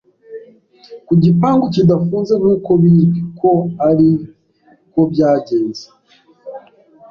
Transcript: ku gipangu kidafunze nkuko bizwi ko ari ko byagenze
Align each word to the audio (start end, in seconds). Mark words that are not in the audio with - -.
ku 1.05 1.13
gipangu 1.23 1.65
kidafunze 1.75 2.33
nkuko 2.41 2.71
bizwi 2.81 3.19
ko 3.39 3.51
ari 3.87 4.09
ko 4.91 4.99
byagenze 5.11 5.85